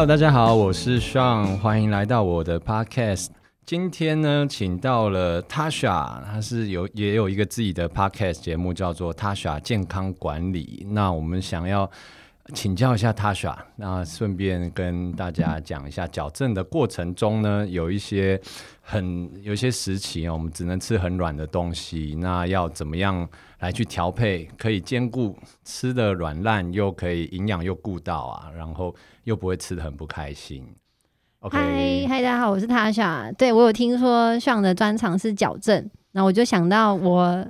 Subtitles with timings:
[0.00, 3.26] Hello，大家好，我是 shan 欢迎来到我的 Podcast。
[3.66, 10.86] 今天呢，请到了 Tasha，她是有也有一个自己的 Podcast 节目，叫做 Tasha 健康管理。
[10.92, 11.90] 那我们想要。
[12.52, 18.40] 请教一下 Tasha，那顺便跟大家讲一下，矫正的过程中呢，有一些
[18.80, 23.28] 很有一些时期哦，我们只能吃很软的东西，那要怎么样
[23.60, 30.66] 来去调配，可以兼顾吃的软烂，又可以营养又顾到啊，然后又不会吃的很不开心。
[31.40, 33.32] OK，嗨嗨，大家好，我是 Tasha。
[33.34, 37.46] 对，我有听说向的专长是矫正，那我就想到我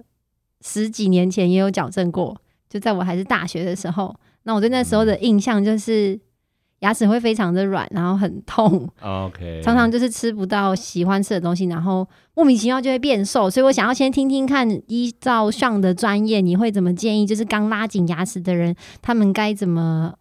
[0.60, 4.14] 十几年前也有矫正过，就在我还是大学的时候。
[4.44, 6.18] 那我对那时候的印象就是
[6.80, 13.50] 牙齿会非常的软，然后很痛，OK，常常就是吃不到喜欢吃的东西，然后莫名其妙就会变瘦。
[13.50, 17.26] 所以我想要先听听看，依照 Sean 的专业，你会怎么建议？
[17.26, 20.14] 就是刚拉紧牙齿的人，他们该怎么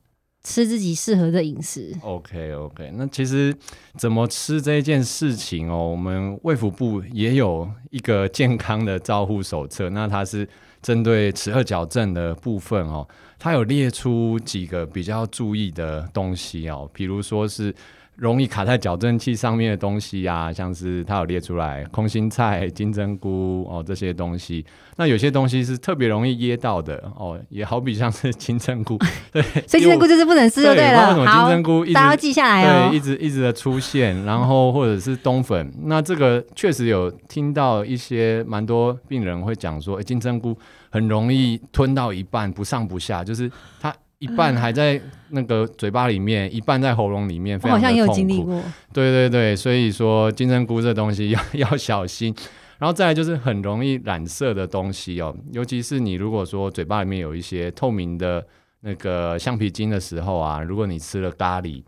[0.43, 3.55] 吃自己适合的饮食？OK OK，那其实
[3.97, 10.45] 怎么吃这一件事情哦，我们卫福部也有一个健康的照护手册，那它是
[10.81, 13.07] 针对齿顎矫正的部分哦。
[13.39, 17.73] 它有列出几个比较注意的东西哦，比如说是
[18.15, 24.65] 容易卡在矫正器上面的东西啊，像是它有列出来空心菜、金针菇哦这些东西。
[24.97, 28.97] 那有些东西是特别容易噎到的哦，也好比像是金针菇，
[29.31, 31.15] 对， 所以金针菇就是不能吃就对了。
[31.15, 32.89] 对，金针菇一直，大家要记下来哦。
[32.89, 40.53] 对，一直一直的出现，然后或者是冬粉，那这个确实有听到一些蛮多病人会讲说，哎，金针菇。
[40.89, 47.85] 很容易吞到一半不上不下，就是它一半还在那个嘴巴里面，嗯、一半在喉咙里面，非常的痛苦。
[47.85, 48.61] 好像也有经历过。
[48.91, 52.35] 对对对，所以说金针菇这东西 要要小心。
[52.79, 58.45] 然后再来就是很容易染色的东西哦，尤其是你如果说嘴巴里面有一些透明的
[58.79, 61.83] 那个橡皮筋的时候啊，如果你吃了咖喱，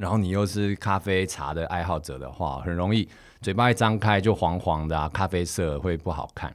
[0.00, 3.08] 然后你又是咖啡茶的爱好者的话，很容易
[3.40, 6.52] 嘴巴一张开就黄黄的啊，咖啡色会不好看。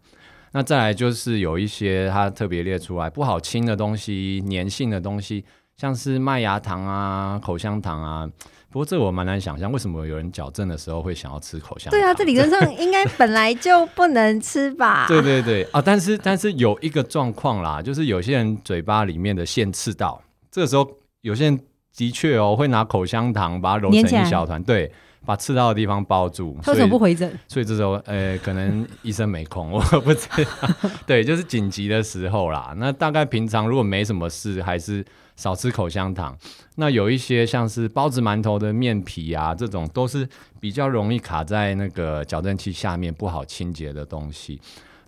[0.53, 5.45] 那再来就是有一些它特别列出来不好清的东西，粘性的东西，
[5.78, 8.29] 像是麦芽糖啊、口香糖啊。
[8.69, 12.00] 不过这我蛮难想象，为什么有人矫正的时候会想要吃口香糖？
[12.00, 15.06] 对啊，这理论上应该本来就不能吃吧？
[15.09, 15.81] 对对对啊！
[15.81, 20.90] 但是但是有一个状况啦，就是有些人嘴巴里面的线刺到，这个时候
[21.22, 21.59] 有些人
[21.95, 24.91] 的确哦会拿口香糖把它揉成一小团，对。
[25.26, 27.32] 把刺到的地方包住，他为什么不回诊？
[27.48, 30.68] 所以这时候，呃，可能医生没空， 我不知道。
[31.06, 32.74] 对，就是紧急的时候啦。
[32.78, 35.06] 那大概平常如果没什么事，还是
[35.36, 36.36] 少吃口香糖。
[36.76, 40.28] 那有一些像是包子、馒头的面皮啊，这种都是
[40.59, 44.59] 比较容易卡在那个矫正器下面，不好清洁的东西。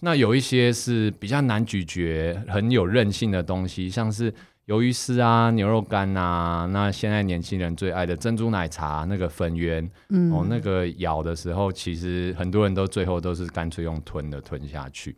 [0.01, 4.31] 那有一些是比较难咀嚼、很有韧性的东西，像是。
[4.67, 15.13] 鱿鱼丝啊，牛肉干啊，那现在年轻人最爱的珍珠奶茶那个粉圆，嗯，哦，那个咬的时候，其实很多人都最后都是干脆用吞的吞下去，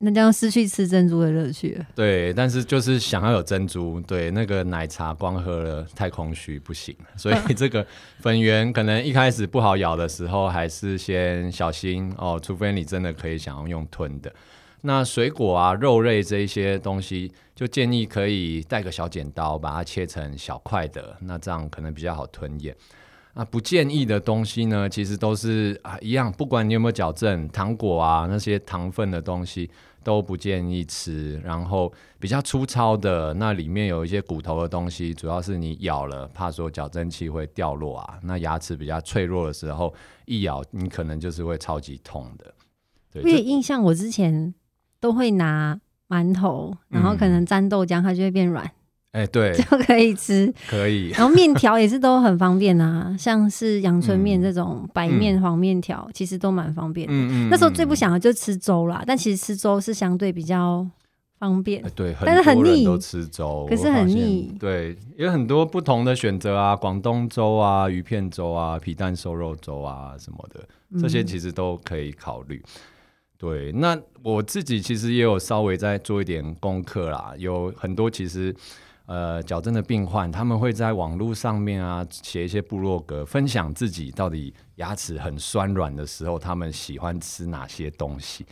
[0.00, 1.86] 那这样失去吃珍珠的乐趣了。
[1.94, 7.86] 对，但是就是想要有珍珠，对，那个奶茶光喝了太空虚不行， 所以这个
[8.18, 14.30] 粉圆可能一开始不好咬的时候，还是先小心哦，除非你真的可以想要用吞的。
[14.82, 22.74] 那水果啊、肉类这一些东西，就建议可以带个小剪刀，把它切成小块的，那这样可能比较好吞咽。
[23.34, 29.70] 那不建议的东西呢，其实都是啊一样，不管你有没有矫正，糖果啊那些糖分的东西
[30.02, 31.38] 都不建议吃。
[31.44, 38.18] 然后比较粗糙的，那里面有一些骨头的东西，主要是你咬了，怕说矫正器会掉落啊。
[38.22, 42.52] 那牙齿比较脆弱的时候，一咬你可能就是会超级痛的。
[43.12, 44.52] 对，我有印象，我之前。
[45.00, 45.78] 都会拿
[46.08, 48.70] 馒头，然后可能沾豆浆，它就会变软。
[49.12, 51.08] 哎、对， 就可以吃，可以。
[51.10, 57.12] 然后面条也是都很方便啊，像是阳春面 这种白面、黄面条，其实都蛮方便的。
[57.12, 57.48] 嗯嗯。
[57.50, 60.86] 那时候最不想的就吃粥啦，但其实吃粥是相对比较
[61.40, 61.82] 方便。
[61.82, 62.84] 欸、对，但是很腻。
[62.84, 64.54] 都吃粥，可是很腻。
[64.60, 70.60] 对，有很多不同的选择啊，广东粥啊、鱼片粥啊、皮蛋瘦肉粥啊什么的，
[71.00, 72.62] 这些其实都可以考虑。
[72.64, 72.70] 嗯
[73.40, 78.54] 对，那我自己其实也有稍微在做一点功课啦，有很多其实
[79.06, 88.44] 呃矫正的病患，他们会在网络上面啊写一些部落格，分享自己到底牙齿很酸软的时候，他们喜欢吃哪些东西。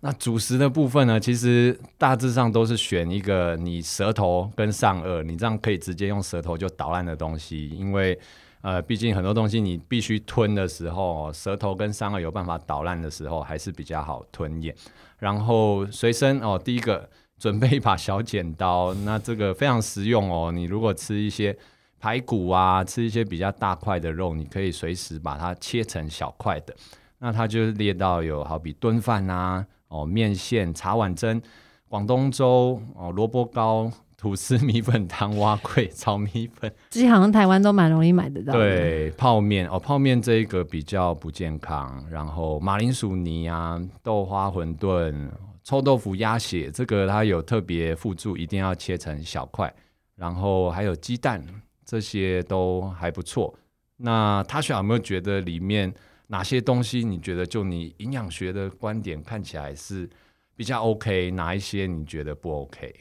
[0.00, 8.18] 那主食的部分呢，其实大致上都是选一个你舌头跟上颚，你这样可以直接用舌头就捣烂的东西，因为。
[8.62, 14.74] 呃，毕竟很多东西你必须吞的时候，舌头跟上颚有办法捣烂的时候，还是比较好吞咽。
[15.18, 20.52] 然后随身哦，第一个准备一把小剪刀，那这个非常实用哦。
[20.52, 21.56] 你如果吃一些
[21.98, 26.74] 排骨啊，吃一些比较大块的肉，你可以随时把它切成小块的。
[27.18, 31.42] 那它就列到有好比炖饭啊，哦，面线、茶碗蒸、
[31.88, 33.90] 广东粥、哦，萝卜糕。
[34.22, 38.58] 吐司、米粉汤、碗粿、 炒米粉， 这些好像台湾都蛮容易买得到的。
[38.60, 42.06] 对，泡面哦，泡面这一个比较不健康。
[42.08, 45.28] 然后马铃薯泥啊、豆花馄饨、
[45.64, 49.74] 臭豆腐鸭血，这个它有特别附注，一定要切成小块。
[50.14, 51.44] 然后还有鸡蛋，
[51.84, 53.52] 这些都还不错。
[53.96, 55.92] 那 Tasha 有没有觉得里面
[56.28, 60.08] 哪些东西你觉得就你营养学的观点看起来是
[60.54, 61.32] 比较 OK？
[61.32, 62.94] 哪一些你觉得不 OK？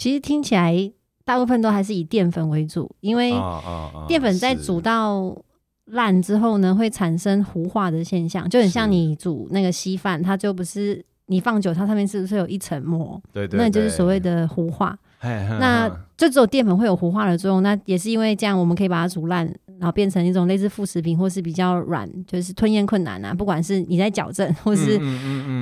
[0.00, 0.90] 其实听起来
[1.26, 3.34] 大部分都还是以淀粉为主，因为
[4.08, 5.36] 淀粉在煮到
[5.84, 13.20] 烂之后呢，会产生糊化的现象，就很像你煮那个稀饭，它就不是你放久，它上面是不是有一层膜？
[13.30, 14.98] 对对，那就是所谓的糊化。
[15.22, 15.86] 那
[16.16, 19.46] 就只有淀粉会有糊化的作用，那也是因为这样，我们可以把它煮烂，
[19.80, 23.32] 然后变成一种类似副食品，或是比较软，就是吞咽困难啊。
[23.32, 25.00] 不管是你在矫正，或是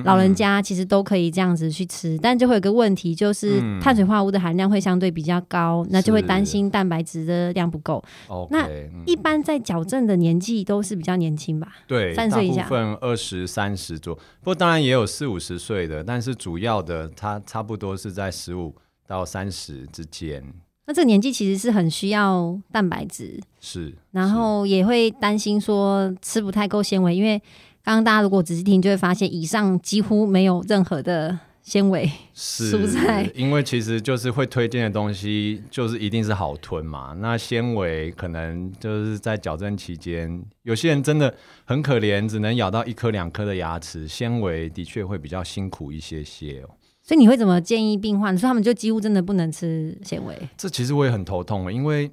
[0.05, 2.19] 老人家，其实都可以这样子去吃。
[2.20, 8.03] 但就会有个问题，就是碳水化合物的含量会相对比较高，那就会担心蛋白质的量不够。
[8.50, 8.69] 那
[9.06, 11.69] 一般在矫正的年纪都是比较年轻吧？
[11.87, 18.75] 对，三岁以下，大部分二十三十左右，不过当然也有四五十岁的，但是主要的它差不多是在十五。
[19.09, 20.44] 到三十之间，
[20.88, 27.38] 那这个年纪其实是很需要蛋白质，是，然后也会担心说吃不太够纤维，因为
[27.85, 37.14] 刚刚大家如果仔细听，就会发现以上几乎没有任何的纤维，是蔬菜，因为其实就是会推荐的东西，就是一定是好吞嘛。
[37.19, 41.35] 那纤维可能就是在矫正期间，有些人真的
[41.67, 46.70] 很可怜，只能咬到一颗两颗的牙齿，纤维的确会比较辛苦一些些哦。
[47.09, 48.37] 所以你会怎么建议病患？
[48.37, 50.39] 说他们就几乎真的不能吃纤维？
[50.59, 52.11] 这其实我也很头痛，因为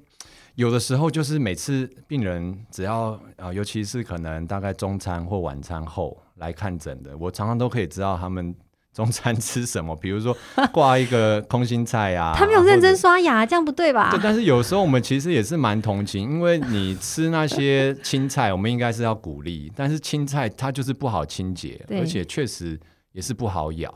[0.54, 8.54] 有的时候就是每次病人只要啊、呃，尤其是可能大概中餐或晚餐后来看诊的，我常常都可以知道他们
[8.94, 9.94] 中餐吃什么。
[9.96, 10.34] 比如说
[10.72, 14.10] 挂一个空心菜呀、啊， 他没有认真刷牙，这样不对吧？
[14.10, 22.80] 对，但是有时候我们其实也是蛮同情，因为你吃那些青菜，我们应该是要鼓励，但是青菜它就是不好清洁，而且确实
[23.12, 23.94] 也是不好咬。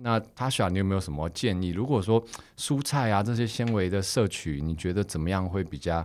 [0.00, 1.70] 那 Tasha，你有没有什么建议？
[1.70, 2.22] 如果说
[2.56, 6.04] 蔬菜啊这些纤维的摄取，你觉得怎么样会比较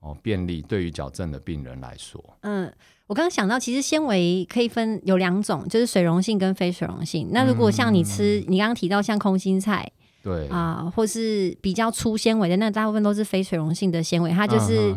[0.00, 0.62] 哦便利？
[0.62, 2.72] 对于矫正的病人来说，嗯，
[3.06, 7.28] 我刚刚想到，其实纤维可以分有两种，就是水溶性跟非水溶性。
[7.32, 9.90] 那如果像你吃，嗯、你刚刚提到像空心菜，
[10.22, 14.94] 对啊、呃，或是比较粗纤维的，那大部分都是非水溶性的纤维，它就是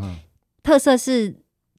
[0.62, 1.36] 特色是。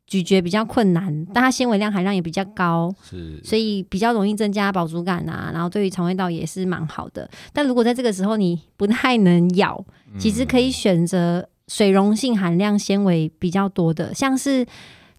[0.08, 5.50] 咀嚼比较困难，但它纤维量含量也比较高，是，所以比较容易增加饱足感啊。
[5.52, 7.30] 然后对于肠胃道也是蛮好的。
[7.52, 9.84] 但如果在这个时候你不太能咬，
[10.18, 14.66] 其实可以选择水溶性含量纤维比较多的，像是。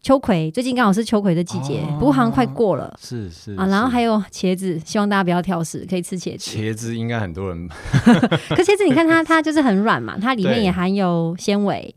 [0.01, 2.98] 秋葵最近刚好是秋葵的季节，哦，不过好像快过了。
[3.01, 6.57] 是是啊，然后还有茄子，希望大家不要挑食，可以吃茄子。
[6.57, 7.68] 茄子应该很多人，
[8.50, 11.94] 可茄子你看它， 它就是很软嘛，它里面也含有纤维。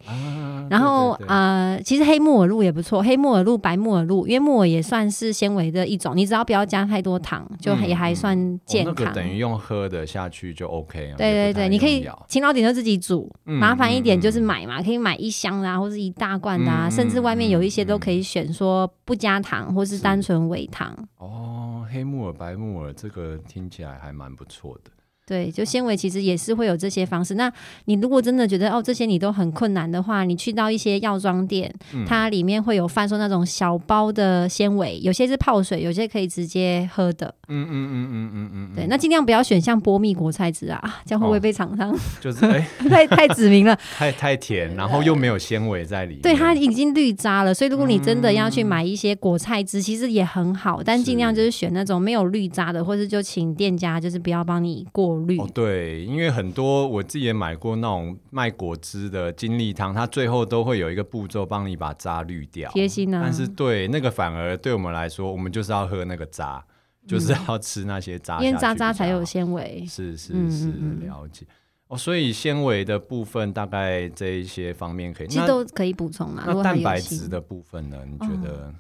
[0.69, 8.93] 然后呃，其实黑木耳露也不错，黑木耳露、白木耳露，因为木耳也算是纤维的一种，你只要不要加太多糖，就也还算健康。
[8.93, 11.15] 嗯嗯哦、那个等于用喝的下去就 OK。
[11.19, 21.87] 对对对，你可以勤劳点就自己煮，嗯、麻烦一点就是买嘛，可以买一箱啊，或者一大罐的啊，嗯、甚至外面有一些都可以选说不加糖或是单纯微糖哦。
[21.93, 24.91] 黑木耳、白木耳，这个听起来还蛮不错的。
[25.25, 27.35] 对，就纤维其实也是会有这些方式。
[27.37, 27.51] 那
[27.85, 37.33] 你如果真的觉得哦，这些你都很困难的话，你去到一些药妆店，嗯、它里面会有贩售那种小包的纤维，有些是泡水，有些可以直接喝的。
[37.49, 38.71] 嗯嗯嗯嗯嗯嗯。
[38.73, 46.23] 嗯对，那尽量不要选像波蜜果菜汁啊，这样会不会被厂商、哦、就是哎 太太指明了， 太太甜，然后又没有纤维在里面。
[46.23, 55.12] 对，它已经绿渣了，所以如果你真的要去买一些果菜汁，其实也很好，但尽量就是选那种没有绿渣的，或是就请店家就是不要帮你过。
[55.39, 63.21] 哦，对，因为很多我自己也买过那种卖果汁的精力汤，它最后都会有一个步骤帮你把渣滤掉，贴心啊。
[63.23, 66.65] 但是对那个反而对我们来说，我们就是要喝那个渣，
[67.03, 69.85] 嗯、就是要吃那些渣，因为渣渣才有纤维。
[69.89, 71.47] 是是是，了解。
[71.89, 76.45] 哦，所以纤维的部分大概这一些方面可以，其实都可以补充啊。
[76.47, 77.99] 那蛋白质的部分呢？
[78.07, 78.73] 你觉得？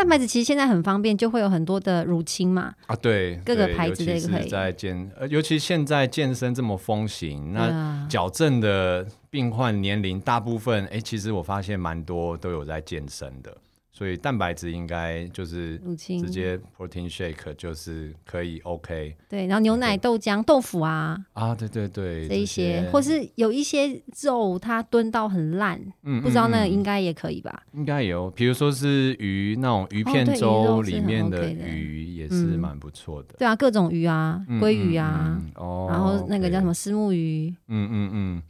[0.00, 2.72] 哦蛋白质其实现在很方便，就会有很多的乳清嘛。
[2.86, 4.48] 啊，对，各个牌子的也可以。
[4.48, 13.54] 在健，呃，尤其现在健身这么风行，那矫正的病患年龄大部分，哎、欸，其实我发现蛮多都有在健身的。
[14.00, 15.76] 所以蛋白质应该就是
[16.22, 19.14] 直接 protein shake 就是可以 OK。
[19.28, 21.18] 对，然后牛奶、豆浆、豆腐啊。
[21.34, 27.62] 啊，对对对，这一些，或是有一些肉它炖到很烂，嗯，不知道那个应该也可以吧？
[27.72, 33.34] 应该有，比如说是鱼那种鱼片粥里面的鱼也是蛮不错的。
[33.38, 36.72] 对啊，各种鱼啊，鲑鱼啊，哦，然后那个叫什么？
[36.72, 38.42] 虱目鱼，嗯嗯嗯，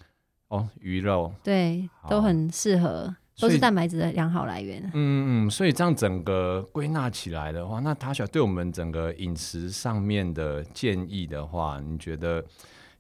[0.47, 3.13] 哦，鱼肉，对，都很适合。
[3.41, 4.83] 都是蛋白质的良好来源。
[4.95, 12.45] 嗯嗯，所以这样整个归纳起来的话，那 Tasha 对我们整个饮食上面的建议的话，你觉得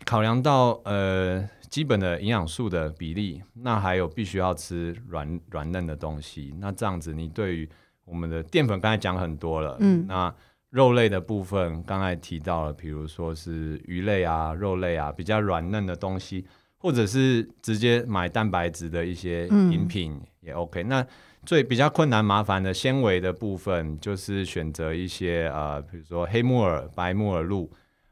[0.04, 7.68] 考量到呃基本的营养素的比例，那还有必须要吃软软嫩的东西，那这样子你对于
[8.04, 10.34] 我们的淀粉刚才讲很多了，嗯，那
[10.70, 16.46] 肉类的部分刚才提到了，比如说是鱼类啊、肉类啊，比较软嫩的东西。
[16.82, 20.82] 或者是直接买蛋白质的一些饮品也 OK。
[20.84, 21.06] 那
[21.44, 27.70] 最比较困难麻烦的纤维的部分，就是选择一些呃，比如说黑木耳、白木耳露。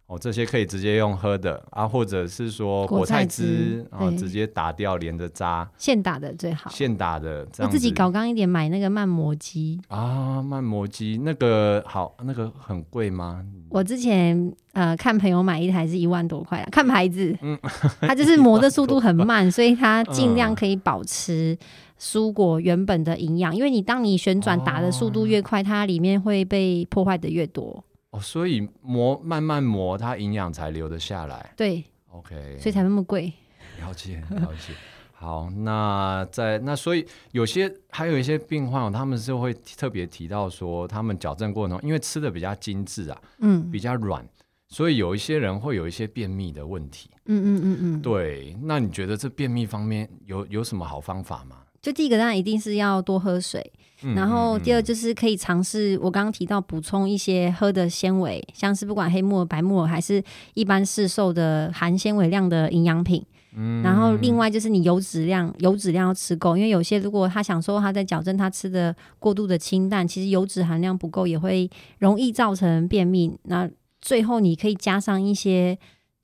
[0.08, 7.46] 哦，这些可以直接用喝的啊，或者是说果菜汁，然后直接打掉连着渣，现打的最好，现打的。
[7.58, 13.44] 我自己搞刚一点，买那个慢磨机啊，慢磨机那个好，那个很贵吗？
[13.68, 17.58] 我之前呃看朋友买一台是一万多块，看牌子，嗯，
[18.00, 21.54] 它就是磨的速度 很慢，所以它尽量可以保持
[22.00, 27.84] 蔬果原本的营养，因为你当你旋转打的速度越快，它里面会被破坏的越多。
[28.10, 31.52] 哦，所以磨慢慢磨，它营养才留得下来。
[31.56, 33.32] 对，OK，所以才那么贵。
[33.80, 34.72] 了解，了解。
[35.12, 44.24] 好，那在那所以有些还有一些病患，他们是会特别提到说，他们矫正过程中，因为吃的比较精致啊，嗯，比较软，
[44.68, 47.10] 所以有一些人会有一些便秘的问题。
[47.26, 48.56] 嗯嗯嗯嗯，对。
[48.62, 51.56] 那你觉得这便秘方面有有什么好方法吗？
[51.88, 53.72] 就第一个当然一定是要多喝水。
[54.14, 60.22] 然后第二就是可以尝试我刚刚提到补充一些喝的纤维，像是不管黑木耳、白木耳，还是
[60.54, 63.24] 一般市售的含纤维量的营养品。
[63.56, 71.68] 嗯，然后另外就是你油脂量，油脂量要吃够，因为有些如果他想说他在矫正他吃的过度的清淡，其实油脂含量不够，也会
[71.98, 73.36] 容易造成便秘。
[73.44, 73.68] 那
[74.00, 75.78] 最后你可以加上一些。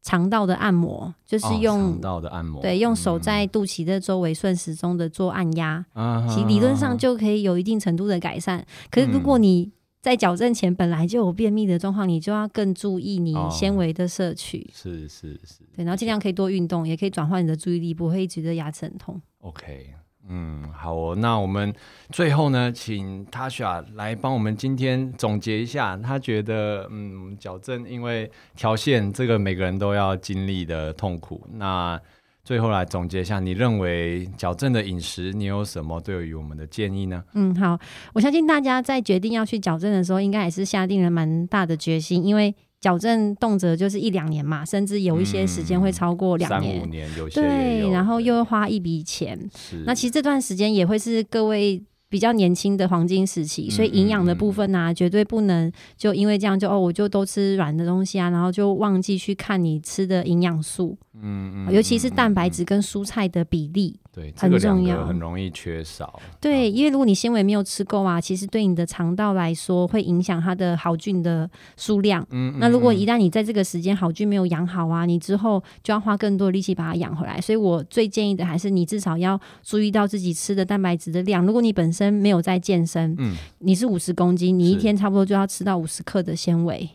[0.05, 8.61] 肠道的按摩就是用肠道的按摩，对，用手在肚脐的周围顺时钟的做按压，嗯、其理论上就可以有一定程度的改善。
[8.61, 14.71] 嗯、可是如果你在矫正前本来就有便秘的状况，你就要更注意你纤维的摄取。
[14.75, 19.19] 是是是，对，然后尽量可以多运动，也可以转换你的注意力，不会一直的牙齿很痛。
[19.39, 19.95] OK。
[20.29, 21.73] 嗯，好哦，那我们
[22.11, 32.01] 最后呢，请 Tasha 来帮我们今天总结一下，他觉得，嗯，矫正因为调线这个每个人都要经历的痛苦，那
[32.43, 37.23] 最后来总结一下，你认为矫正的饮食，你有什么对于我们的建议呢？
[37.35, 37.79] 嗯，好，
[38.15, 42.55] 我相信大家在决定要去矫正的时候，应该也是下定了蛮大的决心，因为。
[42.85, 49.39] 矫正动辄就是一两年嘛，甚至有一些时间会超过两年、三五年，有些有，对，然后又要花一笔钱。
[49.57, 49.83] 是。
[49.87, 54.93] 那其实这段时间也会是各位比较年轻的黄金时期，所以营养的部分呢、啊，嗯嗯。
[54.93, 66.21] 嗯绝对不能就因为这样就哦，我就都吃软的东西啊，然后就忘记去看你吃的营养素，嗯，嗯，嗯尤其是蛋白质跟蔬菜的比例，对，很重要，很容易缺少。
[66.41, 72.27] 对，因为如果你纤维没有吃够啊，其实对你的肠道来说会影响它的好菌的数量。
[72.31, 77.41] 嗯，那如果一旦你在这个时间好菌没有养好啊，你之后就要花更多力气把它养回来。
[77.41, 81.45] 所以我最建议的还是你至少要注意到自己吃的蛋白质的量。
[81.47, 86.89] 如果你本身没有在健身，嗯，你是五十公斤，你一天差不多就要吃到五十克的纤维，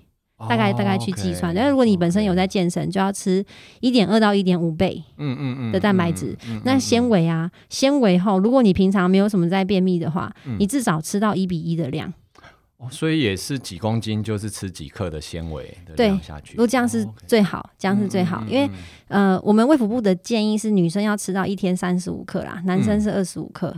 [0.48, 1.54] 大概大概去计算。
[1.54, 3.44] 但是如果你本身有在健身，就要吃
[3.80, 6.38] 一点二到一点五倍，嗯嗯嗯的蛋白质。
[6.64, 12.14] 那纤维啊，纤维后，如果你平常没有什么在便秘的话，你至少吃到一比一的量。
[12.90, 16.54] 所以也是几公斤就是吃几克的纤维的量下去。
[16.54, 18.70] 如果这样是最好，这样是最好，因为
[19.10, 23.76] 呃，我们卫福部的建议是女生要吃到一天三十五克啦，男生是二十五克。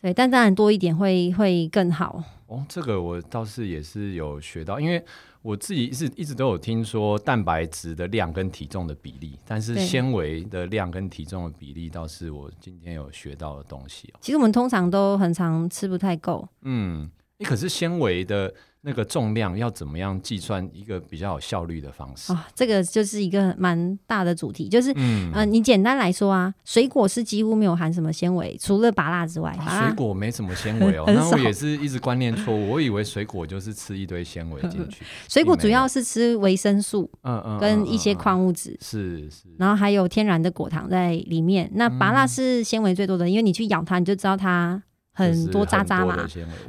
[0.00, 2.22] 对，但当然多一点会会更好。
[2.46, 5.02] 哦，这个我倒是也是有学到，因为
[5.42, 14.18] 我自己是一直都有听说蛋白质的量跟体重的比例，但是纤维的量跟体重的比例倒是我今天有学到的东西哦。
[14.20, 16.48] 其实我们通常都很常吃不太够。
[16.62, 18.52] 嗯，你，可是纤维的。
[18.88, 22.32] 那个重量要怎么样计算一个比较有效率的方式？
[22.32, 31.04] 哦，这个就是一个蛮大的主题，就是嗯、呃，你简单来说啊，水果是几乎没有含什么纤维，除了芭辣之外，啊，水果没什么纤维哦。
[31.08, 35.04] 那少我也是一直观念错误，我以为水果就是吃一堆纤维进去。
[35.28, 41.68] 水果主要是吃维生素，嗯嗯，跟一些矿物质，是是，然后还有天然的果糖在里面。
[41.74, 44.80] 那芭辣是纤维最多的，因为你去咬它，你就知道它。
[45.16, 46.14] 很多渣渣嘛，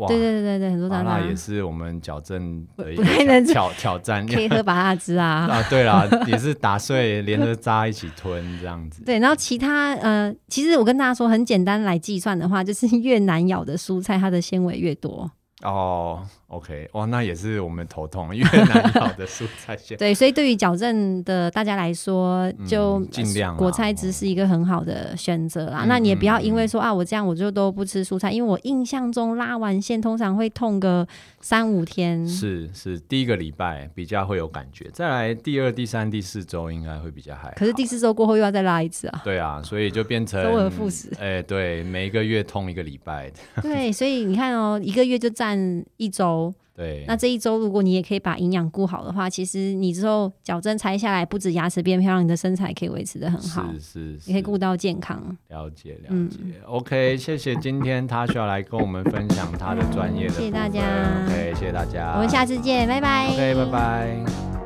[0.08, 1.04] 对对对对对，很多渣渣。
[1.04, 5.46] 那也是我们矫正的一个挑挑，战，可以喝拔蜡汁啊。
[5.48, 9.04] 啊，对啦，也是打碎连着渣一起吞这样子。
[9.06, 15.30] 对，然后其他呃，其实我跟大家说，很简单来计算的话，就是越难咬的蔬菜，它的纤维越多。
[15.68, 19.98] 哦，OK，哇，那也是我们头痛，因为难咬的蔬菜线。
[20.00, 25.84] 对，所以对于矫正的大家来说，就尽量果菜汁是一个很好的选择啦。
[25.86, 31.06] 那你也不要因为说啊，我这样我就都不吃蔬菜，因为我印象中拉完线通常会痛个
[31.50, 32.28] 三五天。
[32.28, 37.54] 是是，第一个礼拜比较会有感觉，再来第二、第三、第四周应该会比较还好。
[37.56, 39.22] 可是第四周过后又要再拉一次啊。
[39.24, 41.10] 对啊，所以就变成周而复始。
[41.18, 43.32] 哎，对，每一个月通一个礼拜。
[43.64, 45.58] 对，所以你看哦，一个月就占
[45.96, 46.54] 一周。
[46.78, 55.20] 对，那这一周如果你也可以把营养顾好的话，其实你之后矫正拆下来，不止牙齿变漂亮，你的身材可以维持的很好，是是，是，你可以顾到健康。
[55.50, 60.82] 了解了解、嗯、，OK，谢谢今天 Tasha 来跟我们分享他的专业的，谢谢大家
[61.26, 64.57] ，OK，谢谢大家，我们下次见，拜拜，OK，拜拜。